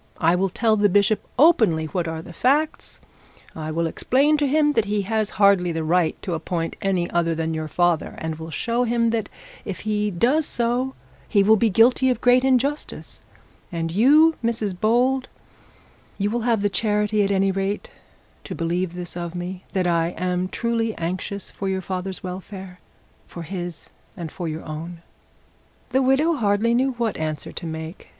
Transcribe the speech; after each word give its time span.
I 0.17 0.33
will 0.35 0.49
tell 0.49 0.75
the 0.77 0.89
bishop 0.89 1.21
openly 1.37 1.85
what 1.85 2.07
are 2.07 2.23
the 2.23 2.33
facts. 2.33 2.99
I 3.55 3.69
will 3.69 3.85
explain 3.85 4.35
to 4.37 4.47
him 4.47 4.73
that 4.73 4.85
he 4.85 5.03
has 5.03 5.29
hardly 5.37 5.71
the 5.71 5.83
right 5.83 6.19
to 6.23 6.33
appoint 6.33 6.75
any 6.81 7.07
other 7.11 7.35
than 7.35 7.53
your 7.53 7.67
father, 7.67 8.15
and 8.17 8.39
will 8.39 8.49
show 8.49 8.83
him 8.83 9.11
that 9.11 9.29
if 9.63 9.81
he 9.81 10.09
does 10.09 10.47
so 10.47 10.95
he 11.29 11.43
will 11.43 11.55
be 11.55 11.69
guilty 11.69 12.09
of 12.09 12.19
great 12.19 12.43
injustice 12.43 13.21
and 13.71 13.91
you, 13.91 14.33
Mrs 14.43 14.75
Bold, 14.75 15.29
you 16.17 16.31
will 16.31 16.41
have 16.49 16.63
the 16.63 16.67
charity 16.67 17.23
at 17.23 17.29
any 17.29 17.51
rate 17.51 17.91
to 18.45 18.55
believe 18.55 18.93
this 18.93 19.15
of 19.15 19.35
me, 19.35 19.65
that 19.73 19.85
I 19.85 20.15
am 20.17 20.47
truly 20.47 20.95
anxious 20.95 21.51
for 21.51 21.69
your 21.69 21.81
father's 21.81 22.23
welfare, 22.23 22.79
for 23.27 23.43
his 23.43 23.91
and 24.17 24.31
for 24.31 24.47
your 24.47 24.65
own.' 24.65 25.03
The 25.91 26.01
widow 26.01 26.37
hardly 26.37 26.73
knew 26.73 26.93
what 26.93 27.17
answer 27.17 27.51
to 27.51 27.65
make. 27.67 28.09